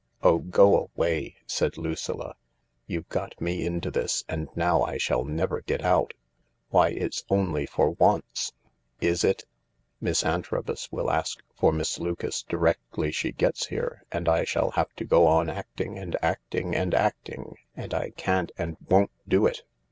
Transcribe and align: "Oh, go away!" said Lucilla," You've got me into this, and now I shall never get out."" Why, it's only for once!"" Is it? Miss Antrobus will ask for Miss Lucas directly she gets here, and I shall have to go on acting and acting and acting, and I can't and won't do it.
"Oh, 0.23 0.39
go 0.39 0.89
away!" 0.95 1.35
said 1.45 1.77
Lucilla," 1.77 2.33
You've 2.87 3.07
got 3.09 3.39
me 3.39 3.63
into 3.67 3.91
this, 3.91 4.23
and 4.27 4.49
now 4.55 4.81
I 4.81 4.97
shall 4.97 5.23
never 5.23 5.61
get 5.61 5.83
out."" 5.85 6.15
Why, 6.71 6.87
it's 6.89 7.23
only 7.29 7.67
for 7.67 7.91
once!"" 7.91 8.51
Is 9.09 9.23
it? 9.23 9.45
Miss 9.99 10.23
Antrobus 10.25 10.91
will 10.91 11.11
ask 11.11 11.37
for 11.53 11.71
Miss 11.71 11.99
Lucas 11.99 12.41
directly 12.41 13.11
she 13.11 13.31
gets 13.31 13.67
here, 13.67 14.03
and 14.11 14.27
I 14.27 14.43
shall 14.43 14.71
have 14.71 14.91
to 14.95 15.05
go 15.05 15.27
on 15.27 15.51
acting 15.51 15.99
and 15.99 16.15
acting 16.23 16.73
and 16.75 16.95
acting, 16.95 17.57
and 17.75 17.93
I 17.93 18.09
can't 18.09 18.51
and 18.57 18.77
won't 18.89 19.11
do 19.27 19.45
it. 19.45 19.61